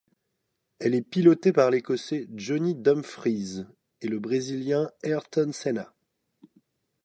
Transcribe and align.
Elle 0.79 0.95
est 0.95 1.03
pilotée 1.07 1.51
par 1.53 1.69
l'écossais 1.69 2.27
Johnny 2.33 2.73
Dumfries 2.73 3.65
et 4.01 4.07
le 4.07 4.17
brésilien 4.17 4.89
Ayrton 5.03 5.51
Senna. 5.51 5.93